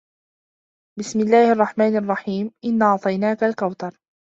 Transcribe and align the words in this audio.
بِسمِ 0.99 1.19
اللَّهِ 1.19 1.51
الرَّحمنِ 1.51 1.95
الرَّحيمِ 1.95 2.51
إِنّا 2.65 2.85
أَعطَيناكَ 2.85 3.43
الكَوثَرَ 3.43 3.97